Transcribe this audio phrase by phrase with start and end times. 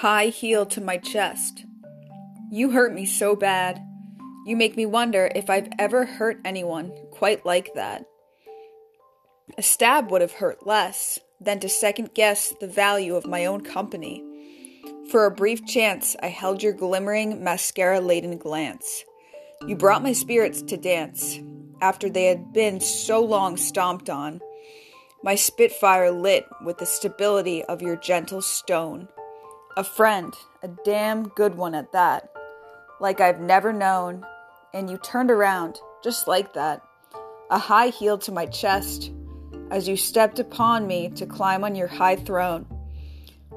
[0.00, 1.64] high heel to my chest.
[2.50, 3.82] You hurt me so bad.
[4.44, 8.04] You make me wonder if I've ever hurt anyone quite like that.
[9.56, 13.62] A stab would have hurt less than to second guess the value of my own
[13.62, 14.22] company.
[15.10, 19.02] For a brief chance, I held your glimmering, mascara laden glance.
[19.66, 21.40] You brought my spirits to dance
[21.80, 24.42] after they had been so long stomped on.
[25.22, 29.08] My spitfire lit with the stability of your gentle stone.
[29.78, 32.32] A friend, a damn good one at that,
[32.98, 34.24] like I've never known,
[34.72, 36.80] and you turned around just like that,
[37.50, 39.12] a high heel to my chest,
[39.70, 42.64] as you stepped upon me to climb on your high throne,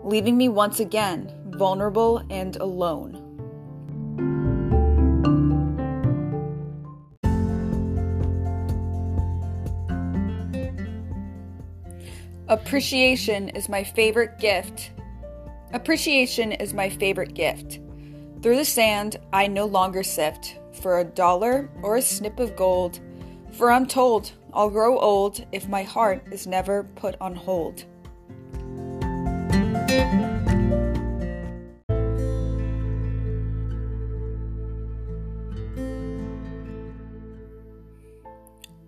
[0.04, 3.26] leaving me once again vulnerable and alone.
[12.50, 14.92] Appreciation is my favorite gift
[15.72, 17.80] Appreciation is my favorite gift.
[18.42, 23.00] Through the sand, I no longer sift for a dollar or a snip of gold,
[23.52, 27.86] for I'm told I'll grow old if my heart is never put on hold.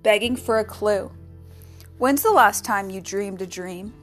[0.01, 1.11] Begging for a clue.
[1.99, 3.93] When's the last time you dreamed a dream?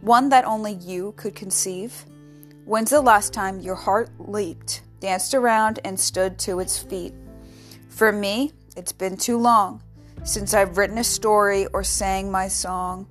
[0.00, 2.06] One that only you could conceive?
[2.64, 7.12] When's the last time your heart leaped, danced around, and stood to its feet?
[7.88, 9.82] For me, it's been too long
[10.22, 13.08] since I've written a story or sang my song.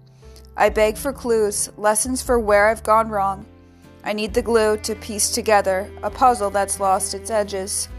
[0.55, 3.45] I beg for clues, lessons for where I've gone wrong.
[4.05, 7.89] I need the glue to piece together a puzzle that's lost its edges.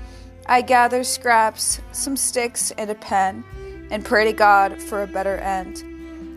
[0.46, 3.44] I gather scraps, some sticks, and a pen,
[3.90, 5.84] and pray to God for a better end.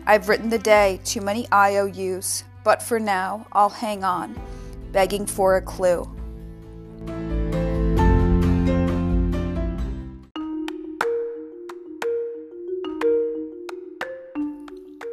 [0.06, 4.38] I've written the day too many IOUs, but for now, I'll hang on
[4.92, 6.08] begging for a clue.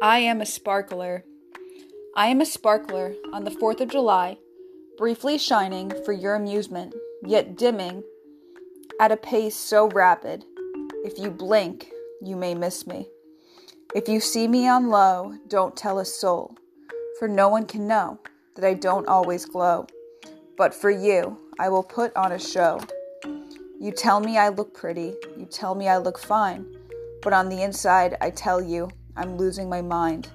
[0.02, 1.24] I am a sparkler.
[2.14, 4.36] I am a sparkler on the 4th of July,
[4.98, 8.02] briefly shining for your amusement, yet dimming
[9.00, 10.44] at a pace so rapid.
[11.04, 11.90] If you blink,
[12.20, 13.08] you may miss me.
[13.94, 16.56] If you see me on low, don't tell a soul,
[17.18, 18.18] for no one can know
[18.54, 19.86] that I don't always glow.
[20.56, 22.80] But for you, I will put on a show.
[23.80, 26.66] You tell me I look pretty, you tell me I look fine,
[27.22, 30.28] but on the inside, I tell you I'm losing my mind.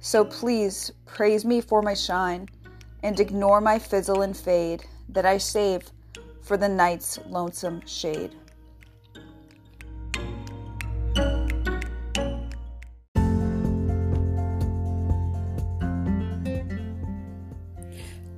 [0.00, 2.48] So please praise me for my shine
[3.02, 5.90] and ignore my fizzle and fade that I save
[6.42, 8.34] for the night's lonesome shade.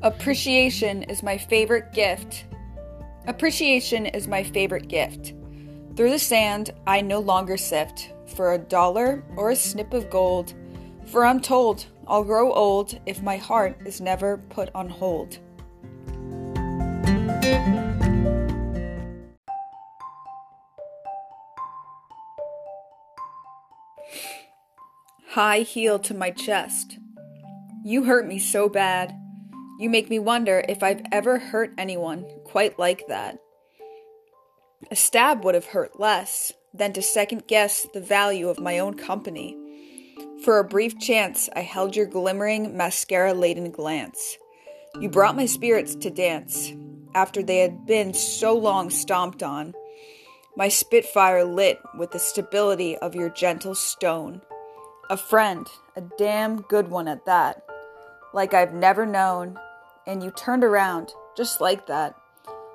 [0.03, 2.45] Appreciation is my favorite gift.
[3.27, 5.35] Appreciation is my favorite gift.
[5.97, 10.55] Through the sand, I no longer sift for a dollar or a snip of gold,
[11.07, 15.41] for I'm told I'll grow old if my heart is never put on hold.
[25.31, 26.99] High heel to my chest.
[27.85, 29.18] You hurt me so bad.
[29.79, 33.39] You make me wonder if I've ever hurt anyone quite like that.
[34.91, 38.95] A stab would have hurt less than to second guess the value of my own
[38.95, 39.57] company.
[40.43, 44.37] For a brief chance, I held your glimmering, mascara laden glance.
[45.01, 46.73] You brought my spirits to dance
[47.15, 49.75] after they had been so long stomped on.
[50.57, 54.43] My spitfire lit with the stability of your gentle stone.
[55.09, 57.65] A friend, a damn good one at that,
[58.35, 59.57] like I've never known
[60.09, 62.17] and you turned around, just like that,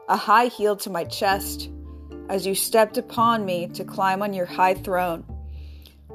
[0.08, 1.68] a high heel to my chest,
[2.30, 5.26] as you stepped upon me to climb on your high throne,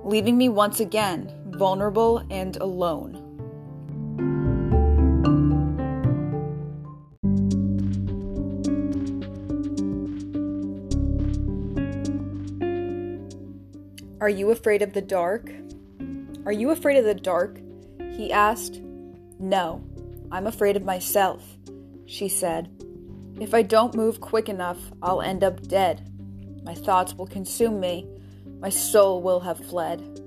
[0.05, 3.25] leaving me once again vulnerable and alone.
[14.21, 15.51] Are you afraid of the dark?
[16.47, 17.61] Are you afraid of the dark?
[18.13, 18.81] He asked.
[19.41, 19.88] No,
[20.31, 21.43] I'm afraid of myself,
[22.07, 22.71] she said.
[23.41, 26.11] If I don't move quick enough, I'll end up dead.
[26.65, 28.07] My thoughts will consume me.
[28.61, 30.21] My soul will have fled.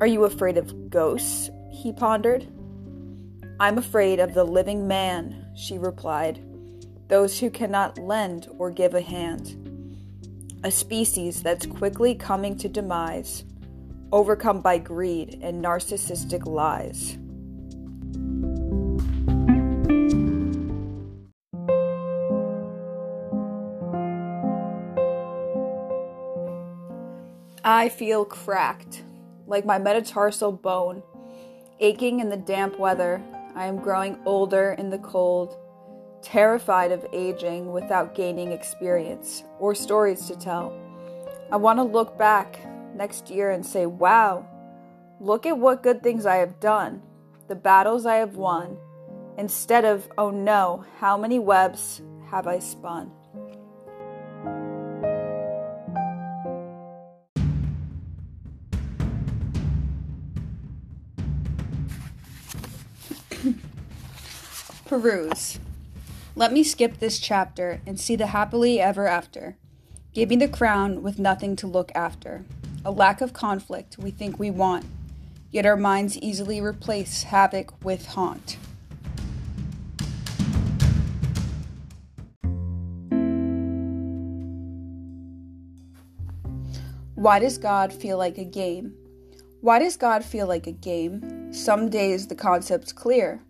[0.00, 1.50] Are you afraid of ghosts?
[1.72, 2.46] he pondered.
[3.58, 6.42] I'm afraid of the living man, she replied,
[7.08, 9.56] those who cannot lend or give a hand.
[10.64, 13.44] A species that's quickly coming to demise,
[14.12, 17.16] overcome by greed and narcissistic lies.
[27.76, 29.02] I feel cracked,
[29.46, 31.02] like my metatarsal bone,
[31.78, 33.22] aching in the damp weather.
[33.54, 35.58] I am growing older in the cold,
[36.22, 40.72] terrified of aging without gaining experience or stories to tell.
[41.52, 42.58] I want to look back
[42.94, 44.46] next year and say, wow,
[45.20, 47.02] look at what good things I have done,
[47.46, 48.78] the battles I have won,
[49.36, 52.00] instead of, oh no, how many webs
[52.30, 53.12] have I spun?
[64.86, 65.58] Peruse.
[66.36, 69.56] Let me skip this chapter and see the happily ever after.
[70.14, 72.44] Give me the crown with nothing to look after.
[72.84, 74.84] A lack of conflict we think we want,
[75.50, 78.58] yet our minds easily replace havoc with haunt.
[87.16, 88.94] Why does God feel like a game?
[89.62, 91.52] Why does God feel like a game?
[91.52, 93.40] Some days the concept's clear,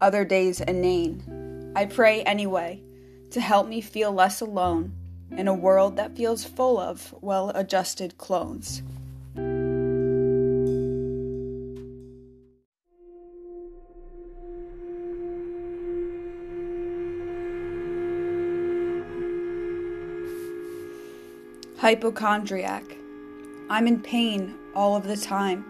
[0.00, 1.72] other days inane.
[1.74, 2.82] I pray anyway
[3.30, 4.92] to help me feel less alone
[5.30, 8.82] in a world that feels full of well adjusted clones.
[21.78, 22.82] Hypochondriac.
[23.70, 25.64] I'm in pain all of the time.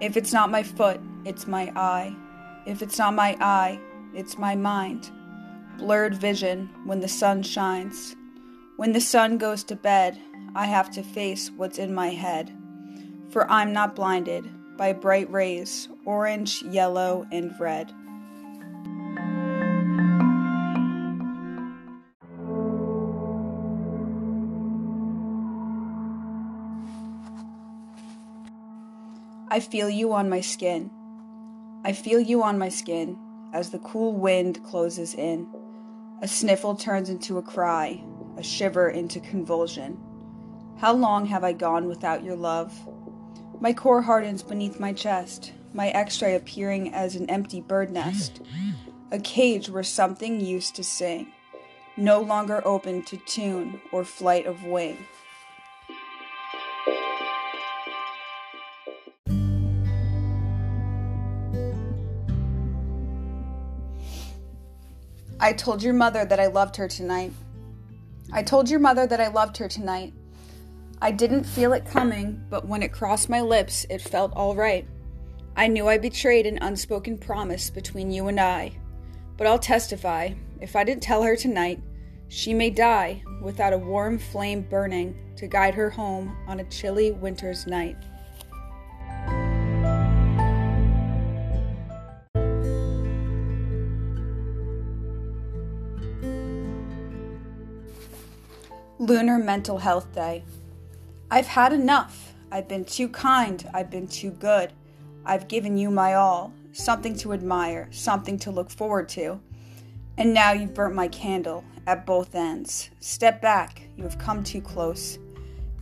[0.00, 2.14] If it's not my foot, it's my eye.
[2.66, 3.78] If it's not my eye,
[4.14, 5.10] it's my mind.
[5.76, 8.16] Blurred vision when the sun shines.
[8.76, 10.18] When the sun goes to bed,
[10.54, 12.56] I have to face what's in my head.
[13.28, 17.92] For I'm not blinded by bright rays, orange, yellow, and red.
[29.50, 30.90] I feel you on my skin.
[31.86, 33.18] I feel you on my skin
[33.52, 35.46] as the cool wind closes in.
[36.22, 38.02] A sniffle turns into a cry,
[38.38, 40.00] a shiver into convulsion.
[40.78, 42.72] How long have I gone without your love?
[43.60, 48.40] My core hardens beneath my chest, my x ray appearing as an empty bird nest,
[49.10, 51.26] a cage where something used to sing,
[51.98, 55.06] no longer open to tune or flight of wing.
[65.44, 67.30] I told your mother that I loved her tonight.
[68.32, 70.14] I told your mother that I loved her tonight.
[71.02, 74.88] I didn't feel it coming, but when it crossed my lips, it felt all right.
[75.54, 78.72] I knew I betrayed an unspoken promise between you and I.
[79.36, 80.30] But I'll testify
[80.62, 81.78] if I didn't tell her tonight,
[82.28, 87.10] she may die without a warm flame burning to guide her home on a chilly
[87.12, 87.98] winter's night.
[99.04, 100.44] Lunar Mental Health Day.
[101.30, 102.32] I've had enough.
[102.50, 103.68] I've been too kind.
[103.74, 104.72] I've been too good.
[105.26, 109.40] I've given you my all, something to admire, something to look forward to.
[110.16, 112.88] And now you've burnt my candle at both ends.
[113.00, 113.82] Step back.
[113.94, 115.18] You have come too close.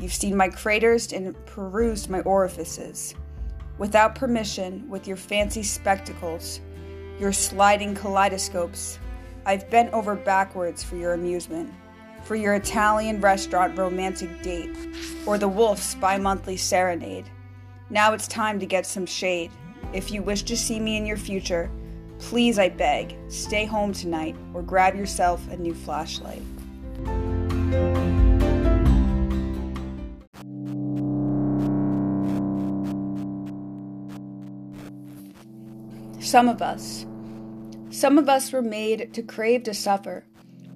[0.01, 3.15] You've seen my craters and perused my orifices.
[3.79, 6.61] Without permission, with your fancy spectacles,
[7.21, 8.99] your sliding kaleidoscopes,
[9.47, 11.73] I've bent over backwards for your amusement
[12.25, 14.71] for your Italian restaurant romantic date
[15.27, 17.29] or the Wolf's bi monthly serenade.
[17.91, 19.51] Now it's time to get some shade.
[19.93, 21.71] If you wish to see me in your future,
[22.19, 26.43] please, I beg, stay home tonight or grab yourself a new flashlight.
[36.21, 37.05] Some of us.
[37.91, 40.25] Some of us were made to crave to suffer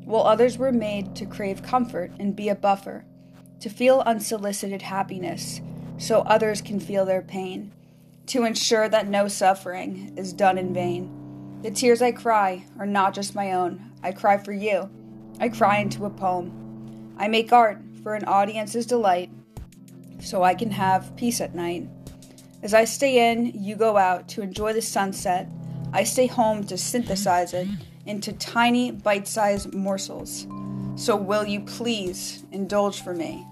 [0.07, 3.05] while others were made to crave comfort and be a buffer,
[3.61, 5.61] to feel unsolicited happiness
[5.99, 7.73] so others can feel their pain,
[8.27, 11.59] to ensure that no suffering is done in vain.
[11.63, 14.89] The tears I cry are not just my own, I cry for you.
[15.41, 17.15] I cry into a poem.
[17.19, 19.31] I make art for an audience's delight
[20.21, 21.89] so I can have peace at night.
[22.63, 25.49] As I stay in, you go out to enjoy the sunset.
[25.93, 27.67] I stay home to synthesize it
[28.07, 30.47] into tiny, bite sized morsels.
[30.95, 33.47] So, will you please indulge for me?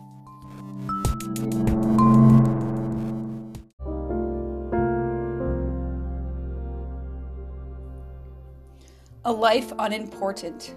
[9.27, 10.75] A life unimportant.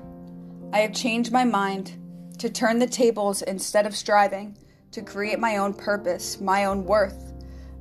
[0.74, 1.94] I have changed my mind
[2.40, 4.58] to turn the tables instead of striving
[4.92, 7.34] to create my own purpose, my own worth.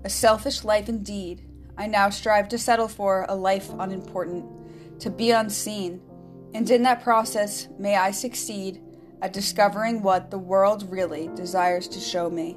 [0.05, 1.43] A selfish life indeed.
[1.79, 4.45] I now strive to settle for a life unimportant,
[5.01, 6.01] to be unseen.
[6.55, 8.81] And in that process, may I succeed
[9.21, 12.57] at discovering what the world really desires to show me.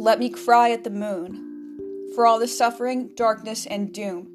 [0.00, 1.44] Let me cry at the moon
[2.14, 4.28] for all the suffering, darkness, and doom.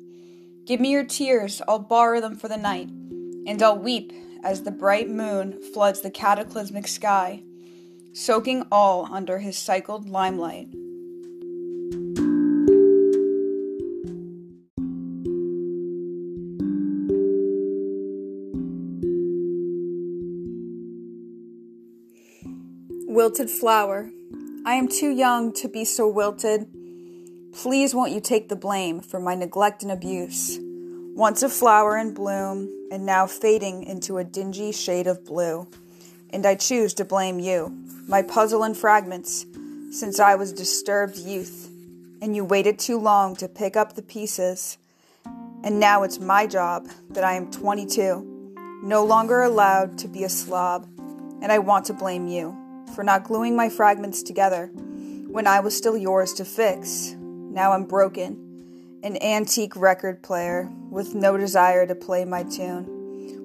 [0.66, 4.72] Give me your tears, I'll borrow them for the night, and I'll weep as the
[4.72, 7.44] bright moon floods the cataclysmic sky,
[8.14, 10.68] soaking all under his cycled limelight.
[23.08, 24.10] Wilted flower
[24.66, 26.68] I am too young to be so wilted.
[27.52, 30.58] Please won't you take the blame for my neglect and abuse?
[31.16, 35.68] Once a flower in bloom, and now fading into a dingy shade of blue.
[36.32, 37.72] And I choose to blame you,
[38.08, 39.46] my puzzle in fragments,
[39.92, 41.70] since I was disturbed youth,
[42.20, 44.80] and you waited too long to pick up the pieces.
[45.64, 50.30] And now it's my job that I am 22, no longer allowed to be a
[50.30, 50.88] slob,
[51.44, 52.58] and I want to blame you
[52.96, 54.72] for not gluing my fragments together
[55.28, 57.14] when I was still yours to fix.
[57.20, 62.86] Now I'm broken, an antique record player with no desire to play my tune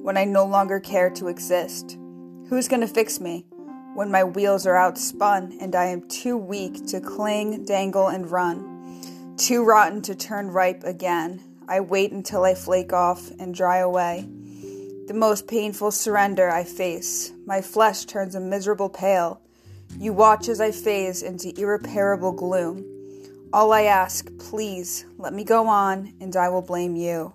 [0.02, 1.99] when I no longer care to exist.
[2.49, 3.47] Who's going to fix me
[3.95, 9.35] when my wheels are outspun and I am too weak to cling, dangle, and run?
[9.37, 11.43] Too rotten to turn ripe again.
[11.67, 14.28] I wait until I flake off and dry away
[15.09, 17.33] the most painful surrender I face.
[17.47, 19.40] My flesh turns a miserable pale.
[19.99, 22.85] You watch as I phase into irreparable gloom.
[23.50, 27.33] All I ask, please, let me go on, and I will blame you.